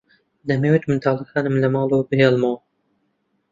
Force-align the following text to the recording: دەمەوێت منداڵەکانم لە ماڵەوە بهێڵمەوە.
دەمەوێت 0.49 0.83
منداڵەکانم 0.89 1.55
لە 1.63 1.67
ماڵەوە 1.75 2.03
بهێڵمەوە. 2.09 2.59